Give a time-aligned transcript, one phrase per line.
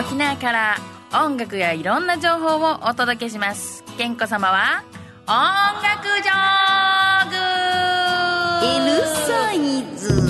[0.00, 0.76] 沖縄から
[1.12, 3.84] 音楽やいろんな情報をお届けします。
[3.98, 4.82] 健子様は
[5.26, 5.34] 音
[5.82, 7.36] 楽ジョーグ。
[8.88, 10.29] L サイズ。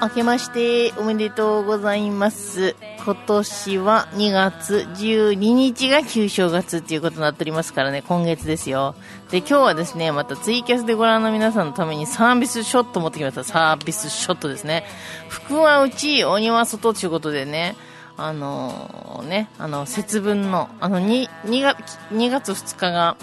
[0.00, 2.76] 明けましておめでとうございます。
[3.04, 8.94] 今年は2月12日が旧正月っていうことになっておりますからね、今月ですよ。
[9.32, 13.42] で、今日はですね、またツイキャスでご覧の皆さんのためにサービスショット持ってきました。
[13.42, 14.84] サービスショットですね。
[15.28, 17.74] 福は内、鬼は外ということでね、
[18.16, 23.16] あのね、あの、節分の、あの、2, 2, 月2日が、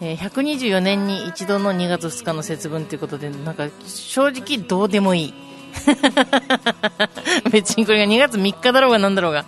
[0.00, 5.47] え124年に一度の2月2日の節分ということで、なんか正直どうでもいい。
[7.50, 9.44] 別にこれが2月3日だろうがなんだろうが。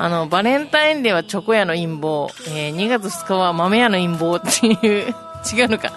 [0.00, 5.14] あの、バレンタインデーはチョコ屋の陰謀、えー2月2日は豆屋の陰謀っていう、
[5.52, 5.92] 違うのか。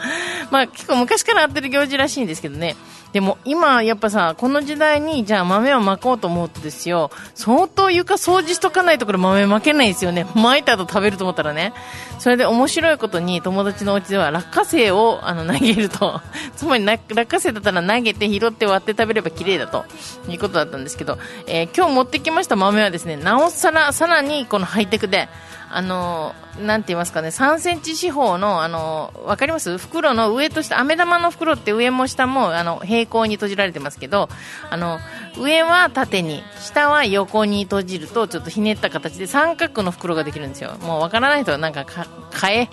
[0.50, 2.76] まあ結構昔からあってる行事らしいんですけどね。
[3.14, 10.26] でも今やっぱさ、この時代にじゃあ豆をまこうと思うとですよ、相当床掃除しとかないとこれ豆まけないですよね。
[10.34, 11.74] 巻いた後食べると思ったらね。
[12.20, 16.22] それで面白いことに友達のお家では落花生をあの投げると、
[16.56, 19.86] つまり落花生だったら投げて拾って割って食べれば綺麗だと
[20.30, 21.18] いうことだったんですけど、
[21.48, 25.30] えー今日持ってきました豆はですね、なおさら、さらにこのハイテクで、
[25.74, 29.78] あのなんて言いますかね、3センチ四方の、あのわかります？
[29.78, 34.28] 袋の上と下、飴玉の袋って上も下も、あの、平行に閉じられてますけど、
[34.70, 35.00] あの、
[35.38, 40.76] 上は縦に、下は横に閉じると、ちょっとひねった形で三角の袋ができるんですよ。
[40.82, 42.70] もうわからない人はなんかか、買え。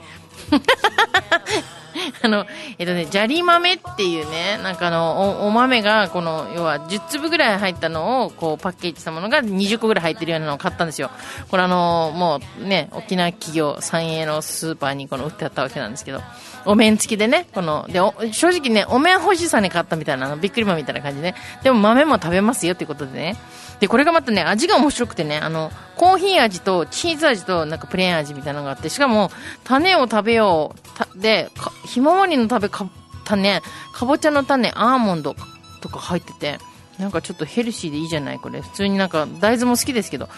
[2.23, 2.47] あの、
[2.79, 11.11] えっとね、砂利豆っていうね、なんかあの、おお豆が、この、要は10粒ぐらい入ったのを、こう、パッケージしたものが20個ぐらい入ってるようなのを買ったんですよ。
[11.51, 16.23] これあの、もうね、沖縄企業、三栄のスーパーにこの売ってあったわけなんですけど、
[16.65, 21.35] お面付きでね、この、で、お正直ね、お面欲しさに買ったみたいな、あの、びっくりマンみたいな感じでね。
[21.63, 23.37] でも豆も食べますよっていうことでね。
[23.81, 29.31] で、これがまたね、味が面白くてね、あの、コーヒー味とチーズ味となんかプレーン味みたいなのがあって、しかも、
[29.65, 32.89] 種を食べよう、たで、かひまわりの食べか、
[33.25, 33.63] 種、
[33.93, 35.37] かぼちゃの種、アーモンド
[35.81, 36.59] とか入ってて、
[36.99, 38.61] なんかちょっとヘルシーでいいじゃないこれ。
[38.61, 40.29] 普通になんか大豆も好きですけど。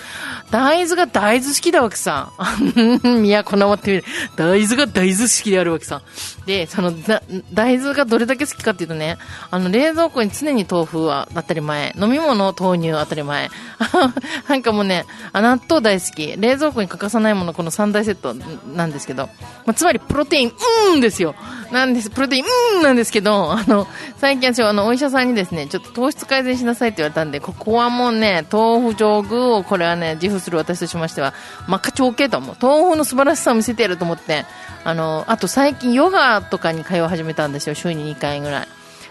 [0.50, 2.32] 大豆が大豆好きだわけさ。
[3.24, 4.04] いや、こなまってみる。
[4.36, 6.02] 大豆が大豆好きであるわけさ。
[6.44, 6.92] で、その、
[7.52, 9.16] 大豆がどれだけ好きかっていうとね、
[9.50, 11.94] あの、冷蔵庫に常に豆腐は当たり前。
[11.98, 13.50] 飲み物、豆乳当たり前。
[14.48, 16.36] なんかもうね、納豆大好き。
[16.36, 18.34] 冷蔵庫に欠かさないもの、この3大セット
[18.74, 19.30] なんですけど。
[19.64, 21.34] まあ、つまり、プロテイン、うーんですよ。
[21.72, 22.10] なんです。
[22.10, 22.44] プロテイン、
[22.76, 23.86] うんなんですけど、あの、
[24.16, 31.32] 最近私はあの、お医者さんにですね、ちょっと糖質改善しなさいって言われたんで、ここはもうね、豆腐上具を、これはね、自負する私としましては、
[31.68, 32.56] 真っ赤長系と思う。
[32.60, 34.46] 豆腐の素晴らしさを見せてやると思って、
[34.84, 37.74] あの、あと最近ヨガとかに通い始めたんですよ。
[37.74, 38.68] 週に2回ぐらい。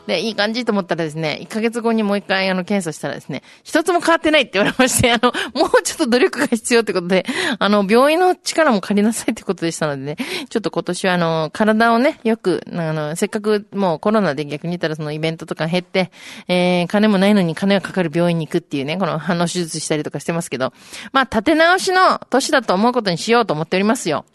[0.10, 7.26] で、いい感じと思ったらですね、1ヶ月後にもう一回あの検査したらですね、一つも変わってないって言われまして、あの、もうちょっと努力が必要ってことで、
[7.60, 10.18] あの、病院の力も借りなさいってことでしたのでね、
[10.50, 16.12] ちょっと今年はあの、体をね、よく、あの、せっかくもうコロナで逆に言ったらそのイベントとか減って、
[16.48, 20.74] えー、金もないのに金がかかる病院に行くっていうね、この、あの、手術したりとかしてますけど、
[21.12, 24.26] まあ、立て直しの年だと思うことにしようと思っておりますよ。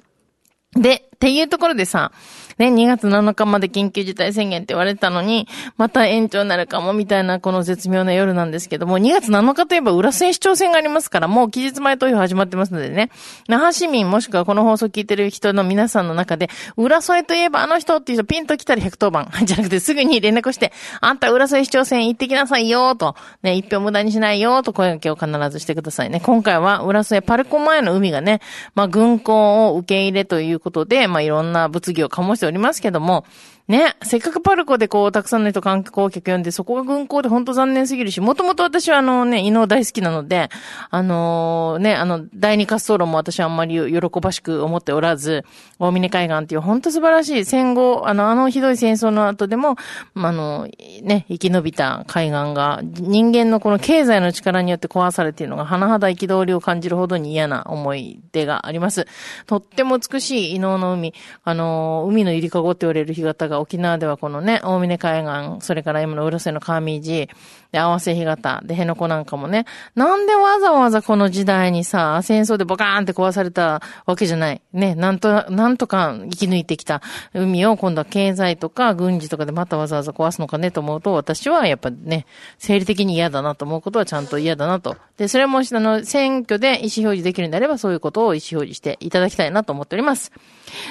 [0.77, 2.13] で、っていうところでさ、
[2.59, 13.11] ね、2月7日まで緊急事態宣言って言われたのに、また延長になるかもみたいなこの絶妙な夜なんですけども、2月7日といえば浦添市長選がありますから、もう期日前投票始まってますのでね、
[13.49, 26.21] 那覇市民もしくはこの放送聞いてる人の皆さんの中で、浦添といえばあの人っていう人ピンと来たら110番、 じゃなくてすぐに連絡して、あんた浦添市長選行ってきなさいよと、ね、一票無駄にしないよと声掛けを必ずしてくださいね。
[26.21, 28.41] 今回は浦添パルコ前の海がね、
[28.75, 33.25] まあ軍港を受け入れということで、まあいろんな物議を醸しておりますけども、
[33.67, 40.51] ね、せっかくパルコでこう、たくさんの人観光客呼んで、そこが軍港で本当残念すぎるし、もともと私はあのね、伊能大好きなので、
[40.91, 45.47] あのね、あの、第二滑走路も私はあんまり喜ばしく思っておらず、
[45.79, 49.77] 大峰海岸っていう本当素晴らしい戦後、あの、あのひどい戦争の後でも、
[50.13, 50.69] まあの、
[51.03, 59.07] ね、生き延びた海岸が、人間のこの経済の力によって壊されているのが、甚だ憤りを感じるほどに嫌な思い出があります。
[59.47, 67.29] とっても美しい伊能の海、あの、海の入りかごって言われる干潟が沖縄ではこのね、大峰海岸、それから今の浦瀬の上地、
[67.75, 69.67] で、合わせ干潟、で、辺野古なんかもね、
[69.97, 74.63] なんでわざわざこの時代にさ、戦争でボカーンって壊されたわけじゃない。
[74.73, 77.03] ね、なんと、なんとか生き抜いてきた
[77.35, 82.27] 海を今度は経済とか軍事とかでまたわざわざ壊すのかねと思うと、私はやっぱね、
[82.59, 84.97] 生理的に嫌だなと思うことはちゃんと嫌だなと。
[85.17, 90.31] で、それも、あの、選挙で意思表示できるんであれば、そういうことを意思表示していただきたいなと思っております。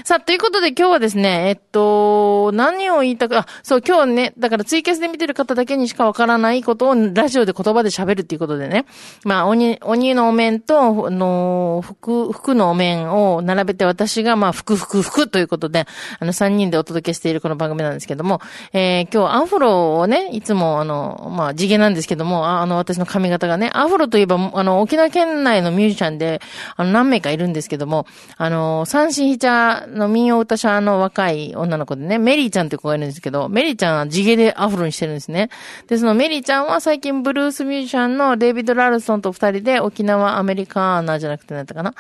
[0.04, 8.86] さあ、ということで今日はですね、えっと、何を言いたく、あ、そう、今日ね、だからツイキャスで見てる方だけにしかわからないことをラジオで言葉で喋るっていうことでね。
[9.24, 15.86] まあ、鬼、鬼のお面と、あの、服、服のお面を並べて私が、まあ、服、服、服ということで、
[16.20, 18.42] あの、三人でお届けしているこの番組なんですけども、
[18.74, 26.42] えー、今日アフロをね、いつも、あの、まあ、地毛なんですけども、ああの、私の髪型がね、アフロといえば、あの、沖縄県内のミュージシャンで、
[26.76, 28.06] あの、何名かいるんですけども、
[28.38, 35.50] あの、三振ヒチャの民謡歌者の若い女の子でね、メリリーちゃんって子がいるんですけど、メリーちゃんは地毛でアフロにしてるんですね。
[35.88, 41.96] で、そのメリーちゃんは最近ブルースミュージシャンのデイビッド・ラルソンと二人で沖縄アメリカーナじゃなくてなったかな？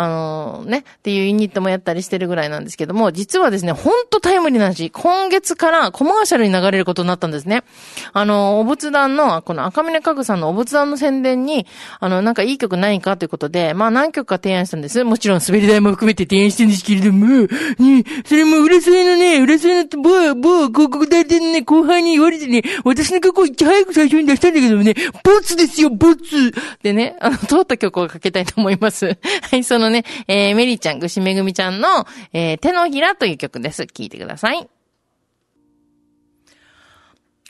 [0.00, 7.64] あのね、っていうユニットもやったりしてるぐらいなんですけども、実はですね、ほんとタイムリーな話、今月からコマーシャルに流れることになったんですね。
[8.12, 11.66] あの、お仏壇の、この赤峰家具さんのお仏壇の宣伝に、
[11.98, 15.02] あの、なんかいい曲ないかということで、まあ何曲か提案したんです。
[15.02, 26.52] もちろん滑り台も含めて提案してるんですけれども、ね、それも浦添のね、浦添の某、某広告代理店のね、後輩に言われてね、私の曲をいち早く最初に出したんだけどもね、ボツですよ、ボツ
[26.84, 29.18] でね、あの、通った曲をかけたいと思います。
[29.50, 33.86] はい、そのね、えー、メリちゃん、ぐしめぐみちゃんの、えー、手のひらという曲です。
[33.86, 34.68] 聴いてください。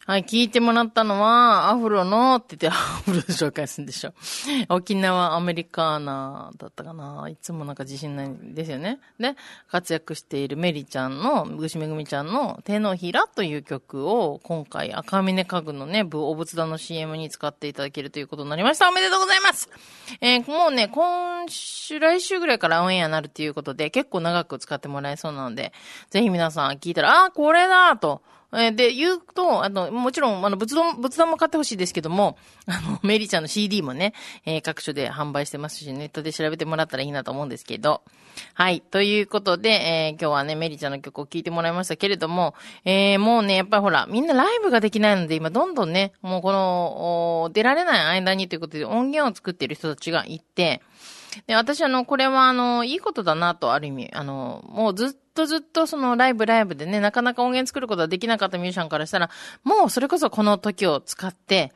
[0.09, 4.15] はい、聞いてもらったのは、アフロの、って言って、アフロで紹介するんでしょ。
[4.71, 7.29] 沖縄アメリカーナだったかな。
[7.31, 9.01] いつもなんか自信ないんですよね。
[9.21, 9.35] で、
[9.71, 18.89] 活躍しているメリちゃんの、ぐしめぐみちゃんの手のひらという曲を、今回赤峰家具のね、部お仏壇の CM に使っていただけるということになりました。
[18.89, 19.69] おめでとうございます
[20.23, 25.75] えー、もうね、今週、来週ぐらいからオンエアになるっていうことで、結構長く使ってもらえそうなので、
[26.09, 28.23] ぜひ皆さん聞いたら、あ、これだと、
[28.57, 34.15] えで、言うと、あの、もちろん、あの、仏壇、仏壇も買ってほしいですけども、 あの、メリーちゃんの CD もね、
[34.47, 38.03] えー、各所で販売してますし、ネットで調べてもらったらいいなと思うんですけど。
[38.55, 38.81] はい。
[38.81, 42.55] ということで、えー、今日はね、メリーちゃんの曲を聴いてもらいましたけれども、
[42.85, 50.81] えー、もうね、やっぱりほら、みんなライブができないので、今どんどんね、もうこの、出られない間にということで音源を作っている人たちがいて、
[51.47, 59.31] で、私あの、これはあの、いいことだなと、ある意味、あの、もうずっととずっとそのライブライブでね、なかなか音源作ることができなかったミュージシャンからしたら、
[59.63, 61.73] もうそれこそこの時を使って、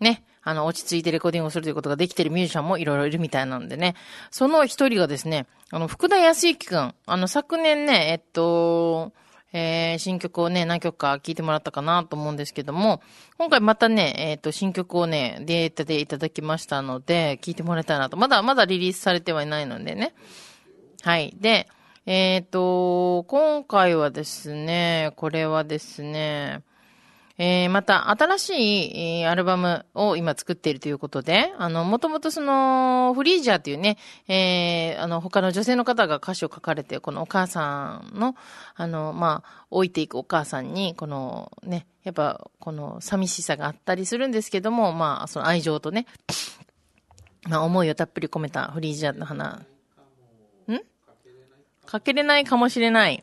[0.00, 3.94] ね、あの、落ち着いてレコーディングをするということができてるミュージシャンもいろいろいるみたいなんでね。
[4.30, 6.94] その一人がですね、あの、福田康之くん。
[7.06, 9.12] あの、昨年ね、えっと、
[9.54, 13.00] えー、新曲をね、何曲か聴いてもらったかなと思うんですけども、
[13.38, 18.18] 今回またね、えっ、ー、と、新曲をね、データでいただきましたので、聴いてもらいたいなと。
[18.18, 20.14] まだ、まだリリースされてはいないのでね。
[21.02, 21.34] はい。
[21.40, 21.68] で、
[22.06, 26.62] えっ、ー、と、今回はですね、これはですね、
[27.36, 33.98] えー、また、新しい、アルバムを今作っているということで、あの、もともとその、フリージャーっていうね、
[34.28, 38.36] えー、あの、他の女性の方が歌詞を書かれて、このお母さんの、
[38.76, 46.06] あの、まあ、置いていくお母さんに、この、ね、やっぱ、この、寂しさがあったりするんですけども、まあ、その愛情とね、
[47.48, 49.66] まあ、思いをたっぷり込めたフリージャーの花。
[51.86, 53.22] かけれないかもしれない。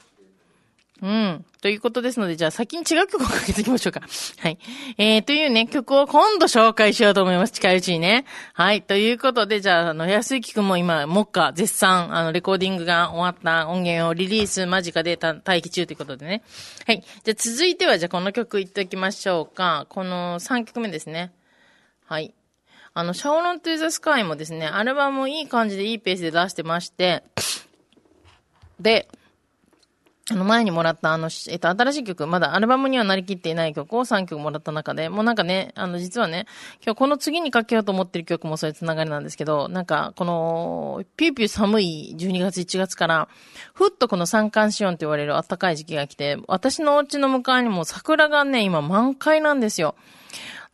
[1.03, 1.45] うん。
[1.61, 3.99] ということですので、じゃあ先に違う曲をかけていきましょうか。
[4.39, 4.57] はい。
[4.97, 7.51] えー、というね、曲を今度紹介しようと思います。
[7.51, 8.25] 近いうちにね。
[8.53, 8.81] はい。
[8.81, 16.41] ということで、じゃあ、あの、安幸くんも今、目下、絶賛、あの、レコーディングが終わった音源をリリース間近で待機中ということでね。
[16.87, 17.03] はい。
[17.23, 19.87] じゃあ続いては、じゃあこの曲いっておきましょうか。
[19.89, 21.33] この3曲目ですね。
[22.07, 22.33] はい。
[22.93, 27.23] あの、シャオロントゥザスカイもですね、アルバムをいい感じでいいペースで出してまして、
[28.79, 29.07] で、
[30.31, 36.45] あの前にもらったあの、えっと、新しい曲、まだアルバムにはなりきっていない曲を3曲もらった中で、もうなんかね、あの、実はね、
[36.81, 43.27] 今日この次にかけようと思ってる曲もそういうつながりなんですけど、なんか、この、ピューピュー寒い12月1月から、
[43.73, 49.95] ふっとこの三寒四温と言われる暖かい時期が来て、私のお家の向かいにも桜がね、今満開なんですよ。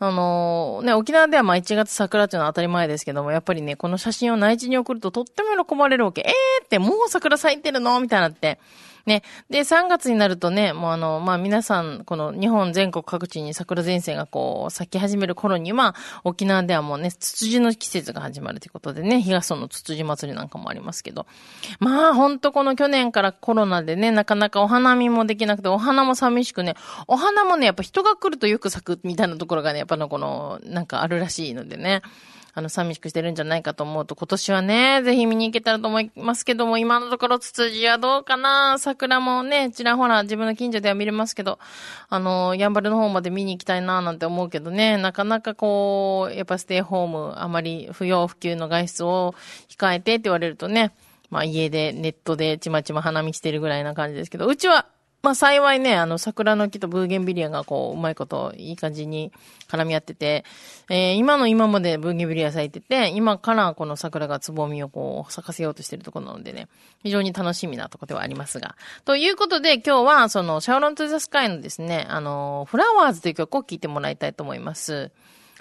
[0.01, 6.21] あのー、ね、沖縄ではまあ1月桜っていうのは当たり前ですけども、やっぱりね、この写真を内地に送るととっても喜ばれるわけ。
[6.21, 7.99] えーってもう桜咲いてるの？
[7.99, 8.59] みたいなって。
[9.05, 9.23] ね。
[9.49, 21.25] で、3月になるとね、もうあの、まあ、皆さん、この日本全国各地に桜前線がこう、咲き始める頃には、沖縄ではもうね、ツツジの季節が始まるということでね、東村のツツジ祭りなんかもありますけど。
[21.79, 26.75] まあ、ほんとこの去年からコロナでね、なかなかお花見もできなくて、お花も寂しくね、
[27.07, 32.01] お花もね、やっぱ人が来るとよく咲くみたいなところがね、やっぱのこの、なんかあるらしいのでね。
[32.53, 38.77] あの、寂しくしてるんじゃないかと思うと、今年はね、ぜひ見に行けたらと思いますけども、今のところツツジはどうかな？
[38.79, 41.59] 桜もね、ちらほら自分の近所では見れますけど、
[42.09, 49.35] あの、やんばるの方まで見に行きたいななんて思うけどね、なかなかこう、やっぱステイホーム、あまり不要不急の外出を
[49.69, 50.91] 控えてって言われるとね、
[51.29, 54.87] まあ家でネットでちまちま花見してるぐらいな感じですけど、うちは
[55.21, 59.31] まあ幸いね、あの桜の木とブーゲンビリアがこう、うまいこといい感じに
[59.67, 60.45] 絡み合ってて、
[60.89, 66.67] えー、今の今までブーゲンビリア咲いてて、今からこの桜がつぼみをこう、咲かせようとしてるところなのでね、
[67.03, 68.75] 非常に楽しみなとこではありますが。
[69.03, 75.11] ということで今日はそのシャオロントゥザスカイのですね、あの、フラワーズという曲を聴いてもらいたいと思います。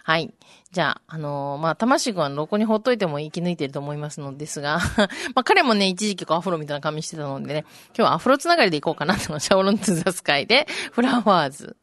[0.05, 0.33] はい。
[0.71, 4.81] じゃあ、あのー、まあ、魂くんはどこにほっといても生き抜いてると思いますのですが、
[5.35, 11.77] まあ、彼もね、一時期こうアフロみたいな髪してたのでね、今日はアフロつながりでいこうかなとのシャオロンツザスカイで、フラワーズ。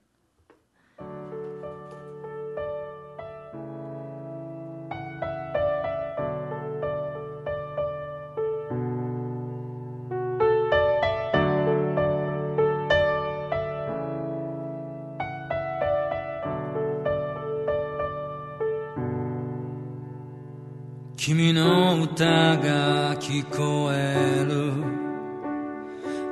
[21.28, 22.24] 君の歌
[22.56, 24.74] が聞こえる。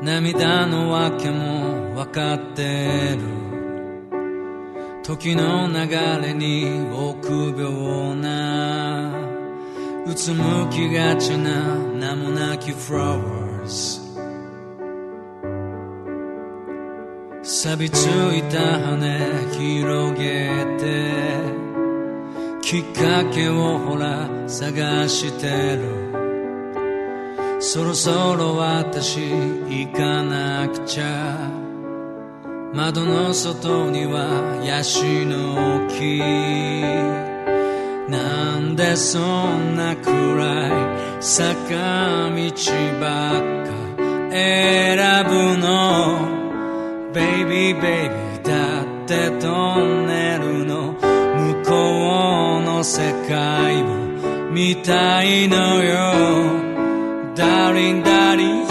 [0.03, 3.19] 涙の訳も分かってる。
[5.01, 5.89] 時の流
[6.21, 9.11] れに臆病な
[10.05, 13.99] うつむきがちな名もなきフラワーズ
[17.41, 18.99] 錆びついた羽
[19.57, 21.62] 広げて
[22.63, 25.81] きっかけをほら探してる。
[27.59, 29.19] そろそろ私
[29.67, 31.51] 行かなくちゃ。
[32.73, 36.19] 窓の外にはヤシの木。
[38.09, 41.21] なんでそんな暗い。
[41.21, 42.43] 坂道
[43.01, 43.73] ばっか。
[44.31, 46.31] 選ぶの。
[47.13, 50.62] ベイビーベイビーだってトンネルの
[52.83, 53.85] こう世界を
[54.51, 55.93] 見たいのよ
[57.33, 58.62] Darling, darling,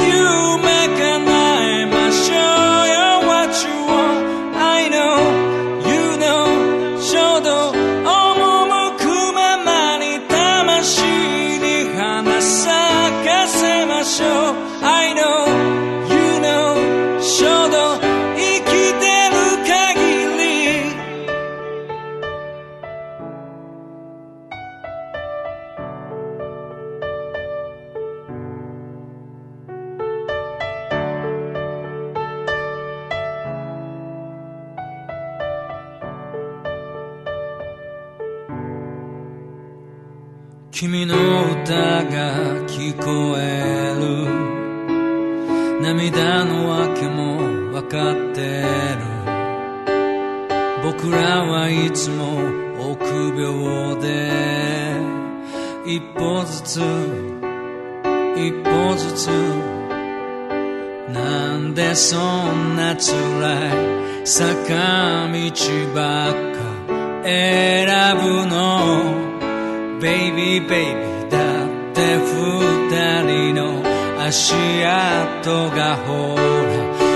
[72.03, 73.83] て二人の
[74.19, 74.55] 足
[74.85, 77.12] 跡がほら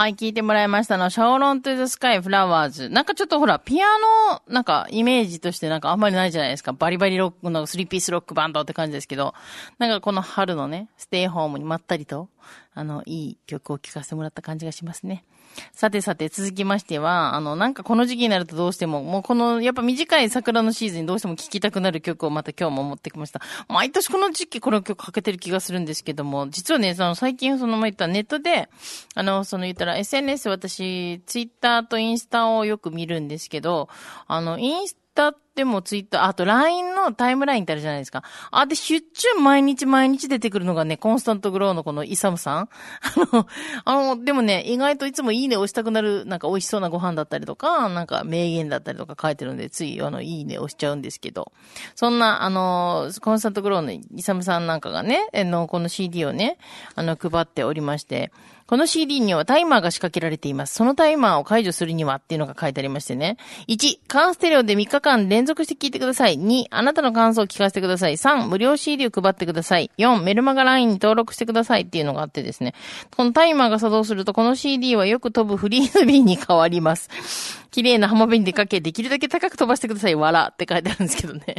[0.00, 2.88] はい、聞いてもらいましたの、シャオロントゥザスカイフラワーズ。
[2.88, 3.86] なんかちょっとほら、ピア
[4.30, 6.72] ノ、なんかイメージとしてなんかあんまりないじゃないですか。
[6.72, 9.34] バリバリロックのスリーピースロックバンドって感じですけど、
[9.76, 12.30] なんかこの春のね、ステイホームにまったりと、
[12.72, 15.26] あの、いい曲を聴かせてもらった感じがしますね。
[15.72, 23.40] さてさて、続きましては、あの、なんかこの時期になるとどうしても、もうこの、やっぱ短い桜のシーズンにどうしても聴きたくなる曲をまた今日も持ってきました。
[23.68, 28.68] 毎年この時期この曲かけてる気がするんですけども、実はね、その最近その前言ったネットで、
[29.14, 33.88] あの、その言ったら SNS 私、Twitter とインスタをよく見るんですけど、
[34.26, 38.24] あの、インスタってもツイッター、あと LINE のタイムラインってあるじゃないですか。
[38.50, 42.68] あ、で、しゅっちゅう毎日毎日出てくるのがね、コンスタントグローのこのイサムさん。
[43.04, 43.46] あの、
[43.84, 51.52] あの、でもね、意外といつもいいね押したくなる、なんか美味しそうなご飯だったりとか、なんか名言だったりとか書いてるんで、つい、あの、いいね押しちゃうんですけど。
[51.94, 56.58] そんな、あの、コンスタントグローのイサムさんなんかがね、あの、この CD をね、
[56.94, 58.32] あの、配っておりまして、
[58.70, 60.74] この CD にはタイマーが仕掛けられています。
[60.74, 63.36] そのタイマーを解除するにはっていうのが書いてありましてね。
[63.66, 66.38] 1、カーステレオで3日間連続して聞いてください。
[66.38, 68.12] 2、あなたの感想を聞かせてください。
[68.16, 69.90] 3、無料 CD を配ってください。
[69.98, 72.74] 4、メルマガ LINE に登録してくださいっていうのがあってですね。
[73.16, 77.59] このタイマーが作動すると、この CD はよく飛ぶフリーズビーに変わります。
[77.70, 80.14] 綺麗な浜辺に出かけ、できるだけ高く飛ばしてください。
[80.14, 81.56] わらって書いてあるんですけどね。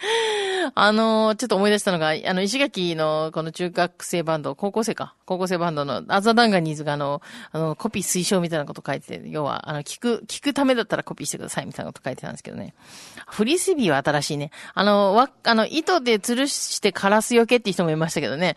[0.74, 7.20] あのーちょっと思い出したのが、あの、石垣のこの中学生バンド、高校生か、高校生バンドのアザダンガニーズがあの、
[7.50, 12.74] あの、コピー推奨みたいなこと書いてて、要は、あの、聞く、聞くためだったらコピーしてくださいみたいなこと書いてたんですけどね。
[13.26, 14.50] フリスビーは新しいね。
[14.74, 18.56] あの、わ、あの、糸で吊るしてカラスよけって人もいましたけどね。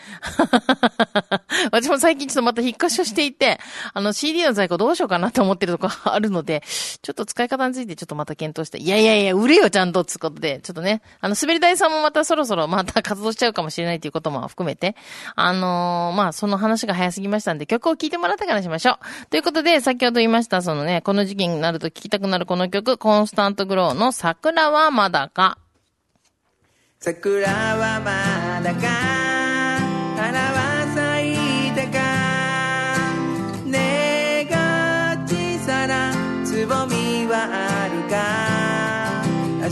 [1.71, 3.59] 私も最近ちょっとまた引っ越しをしていて、
[3.93, 14.95] あの、CD の在庫どうしようかなって思ってるとこあるので、ちょっと使い方についてちょっとまた検討して、いやいやいや、売れよ、ちゃんと、つうことで、ちょっとね、あの、滑り台さんもまたそろそろまた活動しちゃうかもしれないということも含めて、
[15.35, 19.27] あのーまあ、その話が早すぎましたんで、曲を聴いてもらってからしましょう。
[19.29, 25.57] ということで、先ほど言いました、そのね、この時期になると聴きたくなるこの曲、コンスタントグローの桜はまだか？
[26.99, 29.20] 桜はまだか？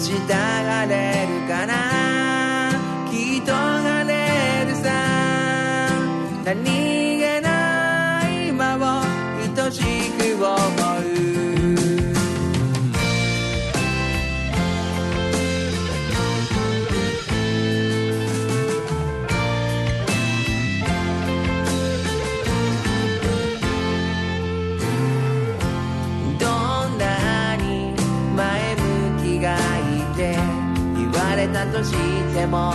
[0.10, 0.15] 従
[0.89, 2.72] れるかな
[3.12, 4.89] きっとなれるさ
[31.72, 31.94] とし
[32.34, 32.74] ても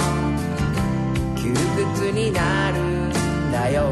[1.37, 3.91] 窮屈になるんだよ。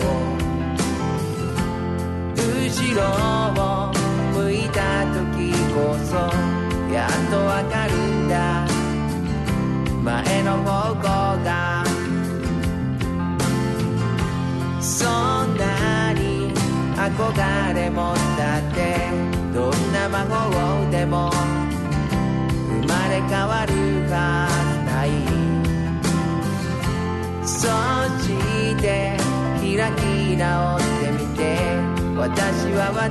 [2.37, 3.03] 後ろ
[3.61, 3.93] を
[4.35, 6.17] 向いた時こそ
[6.93, 8.67] やっとわかるんだ。
[10.03, 11.03] 前の方向
[11.45, 11.85] が
[14.81, 15.05] そ
[15.45, 16.53] んなに
[16.97, 19.11] 憧れ持ったって
[19.55, 21.31] どんな魔法でも
[22.69, 23.73] 生まれ変わる
[24.11, 24.52] は
[27.63, 28.27] そし
[28.83, 29.17] て
[29.61, 31.41] 開き直ってみて
[32.17, 33.07] 私は私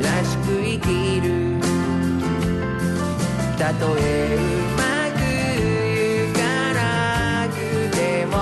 [0.00, 0.86] らしく生き
[1.20, 1.26] る
[3.58, 4.38] たとえう
[4.78, 5.18] まく
[5.58, 6.38] いか
[6.74, 6.78] な
[7.48, 7.52] く
[7.96, 8.32] ても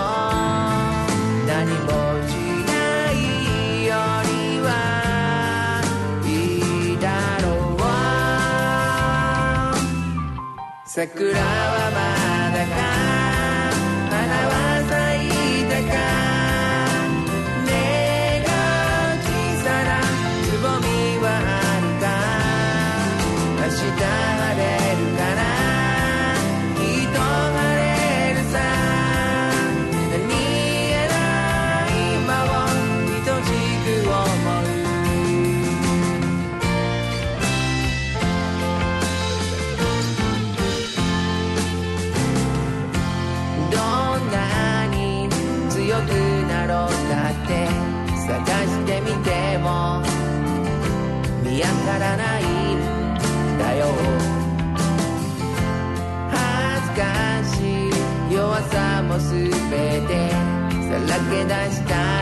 [1.47, 1.89] 何も
[2.29, 2.31] し
[2.69, 2.71] な
[3.11, 3.15] い
[3.87, 3.91] よ
[4.29, 4.69] りは
[6.27, 6.29] い
[6.93, 7.09] いだ
[7.41, 7.81] ろう
[10.85, 11.97] 桜はま
[12.55, 13.02] だか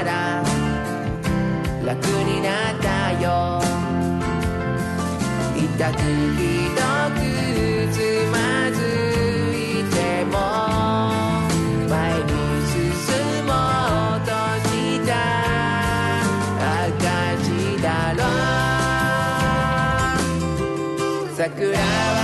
[0.04, 0.42] ら
[1.84, 3.60] 楽になったよ。
[5.56, 6.40] いたくひ
[6.74, 6.80] と
[7.14, 7.18] く
[7.92, 7.96] つ
[8.32, 8.34] ま
[8.72, 8.78] ず
[9.54, 10.34] いても
[11.88, 12.30] 前に
[12.66, 12.74] 進
[13.46, 13.50] も
[14.16, 14.28] うと
[14.68, 14.70] し
[15.06, 15.10] た。
[16.58, 18.20] 証だろ
[21.36, 22.19] 桜は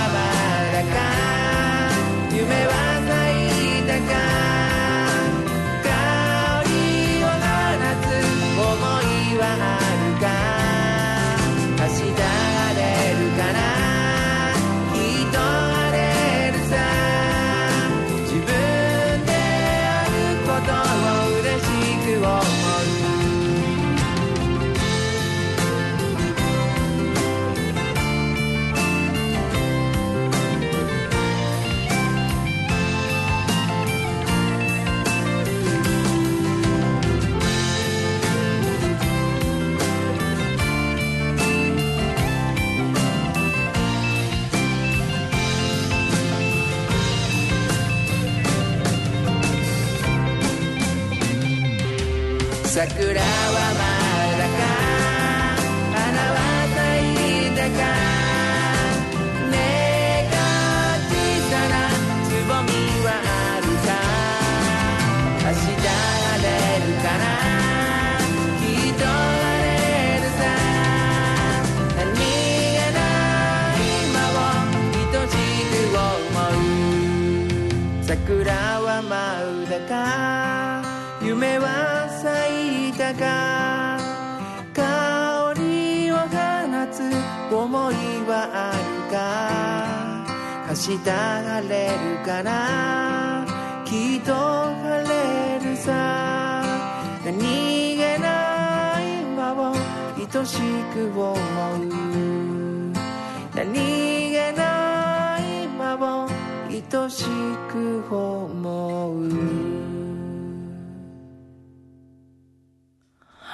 [90.89, 93.45] 明日晴れるかな？
[93.83, 96.63] きっと晴れるさ。
[97.25, 97.37] 何
[97.97, 99.73] 気ない今を
[100.15, 100.61] 愛し
[100.93, 101.77] く思う。
[103.53, 106.29] 何気ない今を
[106.69, 107.25] 愛し
[107.69, 109.86] く思う。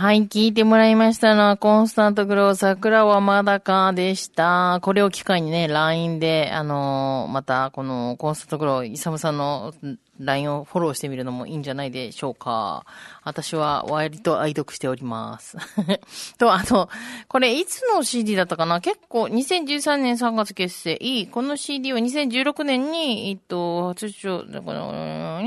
[0.03, 4.79] はい、聞いてもらいましたのは、コンスタントグロー、桜はまだかでした。
[4.81, 9.73] これを機会にね、LINE で、あのーまた、この、コンスタントグロー、イサムさんの
[10.19, 12.85] LINE をフォローしてみるのもいいんじゃないでしょうか。
[13.23, 15.55] 私は割と愛読しております。
[16.37, 16.89] と、あと、
[17.29, 18.81] これいつの CD だったかな？
[18.81, 20.97] 結構、2013年3月結成。
[20.99, 21.27] いい。
[21.27, 25.41] この CD は2016年に、えっと、初出場、だから、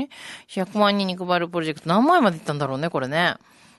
[0.49, 1.89] 100万人に配るプロジェクト。
[1.89, 3.35] 何枚までいったんだろうね、これね。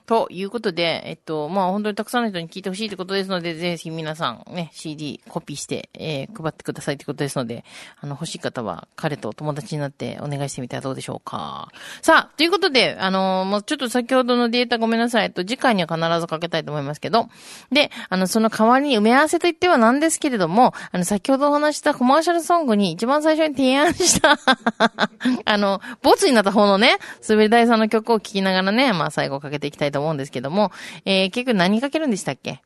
[0.09, 7.63] ということで、えっと、まあ、本当にたくさんの人に聞いてほしいということですので、ぜひ皆さんね、CD コピーして、えー配ってくださいということですので、
[8.01, 11.71] あの、欲しい方は彼と友達になってお願いしてみたらどうでしょうか。
[12.01, 15.25] さあ、ということで、あのーもうちょっと先ほどのデータごめんなさい。
[15.25, 17.29] えっと、次回には必ずかけたいと思いますけど、
[17.71, 24.39] で、あの、その代わりに埋め合わせと言ってはなんですけれども、あの、先ほどお話したコマーシャルソングに一番最初に提案した、
[25.45, 30.71] あの、ボツになった方のね、滑り台さんの曲を聴きながらね、まあ最後かけていきたいと思います思うんですけども、
[31.05, 32.61] えー、結局何かけるんでしたっけ？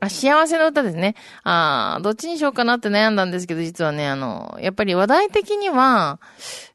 [0.00, 1.16] あ、幸せの歌ですね。
[1.42, 6.20] ああ、どっちにしようかなって悩んだんですけど、実はね、あの、やっぱり話題的には、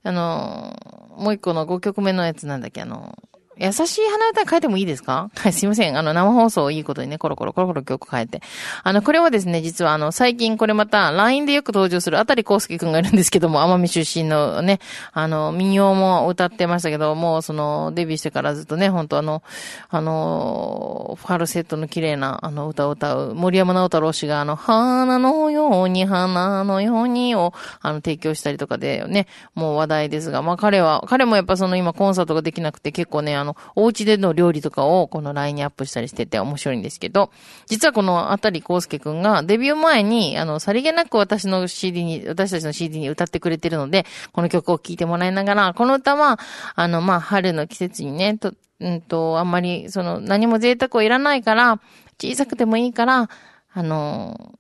[0.03, 0.75] あの、
[1.17, 3.17] もう一個の5曲目のやつなんだっけ、あの、
[3.57, 5.29] 優しい花歌変えてもいいですか？
[5.35, 5.97] はい、すいません。
[5.97, 8.41] あの、生放送いいことにね、コロコロコロコロ曲変えて。
[8.83, 14.79] あの、これはですね、実はあの、最近これまた、LINE でよく登場するあたりこうすけくんがいるんですけども、奄美出身のね、
[15.11, 19.43] あの、民謡も歌ってましたけど、もうその、デビューしてからずっとね、本当あの、
[19.89, 37.31] あの、ファルセットの綺麗な、あの、歌を歌う、森山直太郎氏が、あの、花のように、花のようにを、あの、提供したりとかでね、もう話題ですが、まあ彼は、彼もやっぱその今コンサートができなくて結構ね、あの、お家での料理とかをこの LINE にアップしたりしてて面白いんですけど、
[37.67, 46.39] 実はこのあたりこうすけくんがデビュー前に、あの、さりげなく私の CD に、私たちの CD に歌ってくれてるので、この曲を聴いてもらいながら、この歌は、
[46.75, 51.79] あの、まあ、春の季節にね、と、うんと、あんまり、その、何も贅沢をいらないから、
[52.21, 53.29] 小さくてもいいから、
[53.73, 54.53] あの、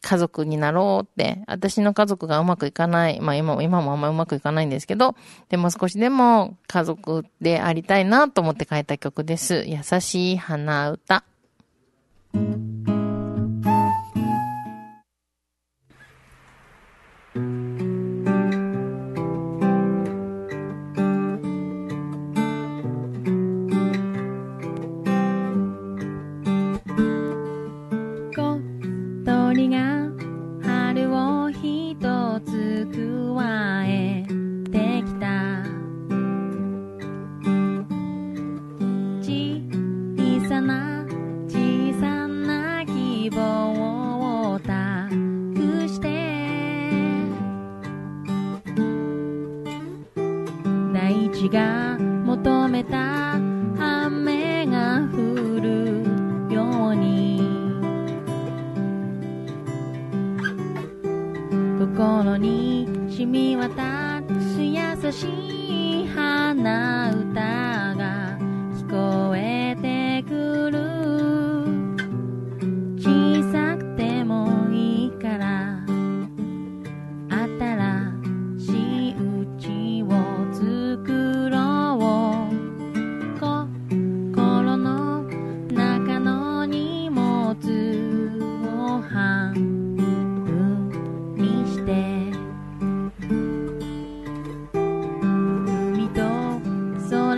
[0.00, 3.20] 家族になろうって、私の家族がうまくいかない。
[3.20, 5.14] まあ今も、今もあんまうまくいかないんですけど、
[5.48, 9.64] でも少しでも家族でありたいなと思って書いた曲です。
[9.66, 11.24] 優しい花歌。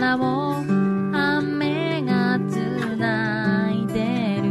[0.09, 0.55] 空を
[1.13, 2.55] 雨がつ
[2.97, 4.49] ないでる。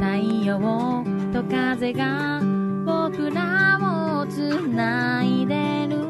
[0.00, 0.04] 太
[0.46, 0.58] 陽
[1.34, 2.40] と風が
[2.86, 3.78] 僕ら
[4.22, 6.00] をつないでる。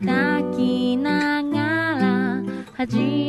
[0.00, 2.42] 泣きながら
[2.76, 3.23] 初め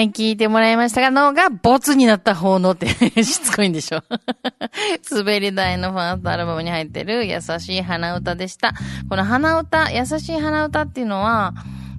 [0.00, 2.88] はい、聞いてもらいましたが、のが、ボツになった方のって、
[3.22, 4.02] しつこいんでしょ。
[5.14, 8.72] 滑り台のファーストアルバムに入ってる優しい鼻歌でした。
[9.10, 11.52] この鼻歌、優しい鼻歌っていうのは、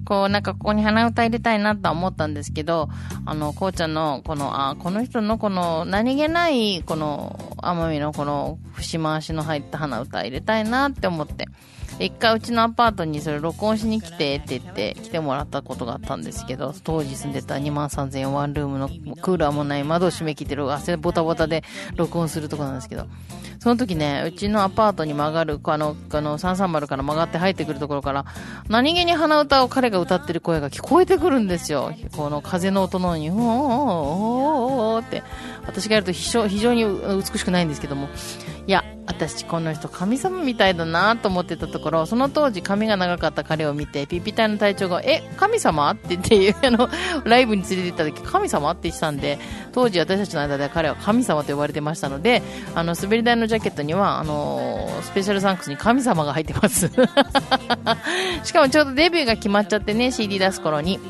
[0.04, 2.88] こう、なんかここに鼻歌入れたいなとは思ったんですけど、
[3.24, 11.46] あの、こうちゃんの、この、あ、この人のこの、何気ない、この、奄美のこの、節回しの入った鼻歌入れたいなって思って。
[12.04, 21.62] 一回うちのアパートにそれ録音しに来てって言って来てもらったことがあったんですけど、当時住んでた2万3000円ワンルームのクーラーもない窓を閉め切ってる汗ボタボタで
[21.96, 23.06] 録音するとこなんですけど、
[23.60, 28.24] その時ね、うちのアパートに曲がる、あの、あの、330から曲がって入ってくるところから、
[28.68, 31.92] 何気に鼻歌を彼が歌ってる声が聞こえてくるんですよ。
[32.16, 35.22] この風の音のように、おーおーおーおーって。
[35.64, 38.08] 私がやると非常に美しくないんですけども、
[38.66, 46.88] いや、私この人神様みたいだなと思ってたところ、その当時髪が長かった彼を見て、ピピタイの隊長が、え、神様って言って、 あの、
[47.24, 49.38] ライブに連れて行った時、神様って言ってたんで、
[49.72, 52.42] 当時私たちの間では彼は神様と呼ばれてましたので、
[52.74, 56.90] あの、滑り台のジャケットには、あの、スペシャルサンクスに神様が入ってます。
[58.44, 61.00] しかもちょうどデビューが決まっちゃってね、CD 出す頃に。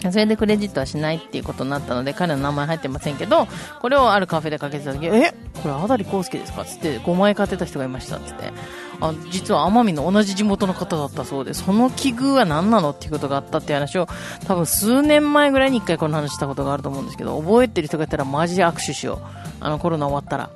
[0.00, 3.46] それでクレジットはしないっていうことになったので、彼の名前入ってませんけど、
[3.80, 5.32] これをあるカフェでかけてた時、え
[5.62, 6.64] これ、あだりこうすけですか？
[6.64, 8.18] つって、5枚買ってた人がいました。
[8.18, 8.52] つって。
[9.00, 14.08] あ実は奄美の同じ地元の方だったそうで、その奇遇は何なのっていうことがあったっていう話を、
[14.46, 19.48] 多分数年前ぐらいに一回この話したことがあると思うんですけど、覚えてる人がいたらマジで握手しよう。
[19.60, 20.50] あのコロナ終わったら。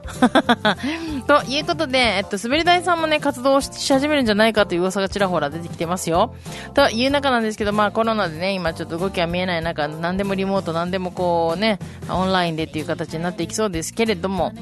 [1.26, 6.34] ということで、えっと、滑り台さんもね、活動し始めるんじゃないかという噂がちらほら出てきてますよ。
[6.74, 11.78] という中なんですけど、まあコロナでね、今ちょっと動きが見えない中、何でもリモート、何でもこうね、
[12.08, 14.52] オンラインでっていう形になっていきそうですけれども、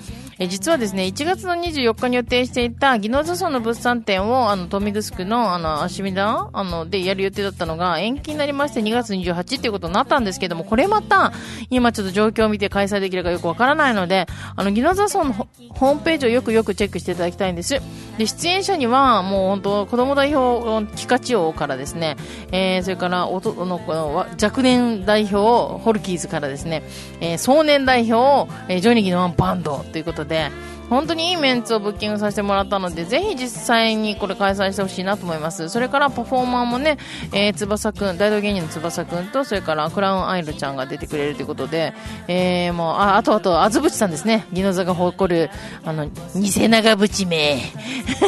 [0.43, 11.35] え実はですね、1月の24日に予定していた、技能座村の物産展を、あの、富城区の、あの、足見田、あの、でやる予定だったのが、延期になりまして、2月28っていうことになったんですけども、これまた、
[11.69, 17.79] 今ちょっと状況を見て開催できるかよくわからないので、あの、技能座村のホームページをよくよくチェックしていただきたいんです。
[18.17, 22.17] で、出演者には、もう本当、子供代表、ピカチオからですね、
[22.51, 26.83] えー、それから、おと、の、この、若年代表、ホルキーズからですね、
[27.21, 30.49] えー、壮年代表、えー、ジョニー・ギノワンバンドということで、对
[30.91, 35.69] 本当にいいメンツをブッキングさせてもらったので、ぜひ実際にこれ開催してほしいなと思います。
[35.69, 36.99] それからパフォーマーもね、
[37.33, 41.95] えー、翼くん、大道芸人の翼くんと、それからクラウンアイルちゃんが出てくれるということで、
[42.27, 44.47] えー、もう、あ、あとあと、あずぶちさんですね。
[44.53, 45.51] ギノザが誇る、
[45.85, 47.61] あの、偽長渕名。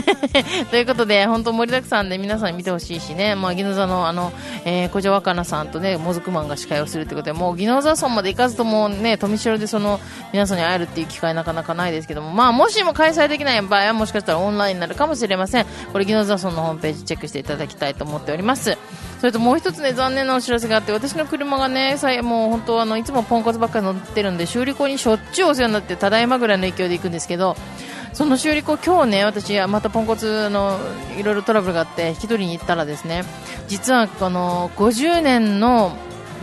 [0.71, 4.33] ということで、本当盛りだくさんで皆さん見てほしいしね、まあ、ギノザのあの、
[4.65, 9.99] えー、小城若菜さんとね、もずくマンが司会をするということで、もう、ギノザ村まで行かずともね、富城でその、
[10.33, 15.67] 皆さんに会えるっていう機会なかなかないですけども、まあ、もしも開催できない場合は、もしかしたらオンラインになるかもしれません。
[15.93, 18.77] これ、ギノザ村のホームページチェックしていただきたいと思っております。
[19.21, 27.57] それともう一つね、残念なお知らせがあって、私の車がね、もう本当あの、いつもポンコツばっかり乗ってるんで、修理工にしょっちゅうお世話になって、ただいまぐらいの勢いで行くんですけど、
[28.13, 30.79] その修理工、今日ね、私、またポンコツの
[31.19, 33.25] いろいろトラブルがあって、引き取りに行ったらですね、
[33.69, 35.93] 実はこの50年の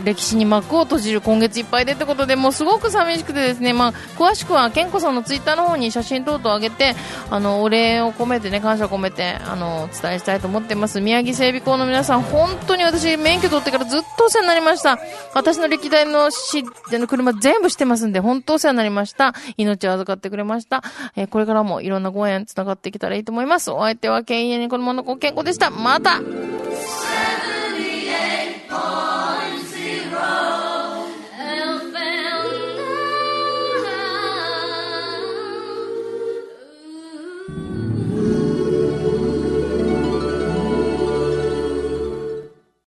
[0.04, 6.94] 歴史に幕を閉じる今月いっぱいでってことでもうすごく寂しくてですね、まあ、詳しくは健子さんのツイッターの方に写真等々上げて
[7.30, 11.00] あのお礼を込めてね感謝を込めてあのお伝えしたいと思っています。
[11.00, 14.98] 宮城整備工の皆さん本当に私免許取ってからずっとお世話になりました。
[15.34, 19.34] 私の歴代のしの車全部してますんで本当お世話になりました。
[19.56, 20.82] 命を預かってくれました、
[21.16, 23.70] えーこれからもいろんなご縁つながっていけたらいいと思います。
[23.70, 25.70] お相手は経営に子供の子健子でした。
[25.70, 26.20] また!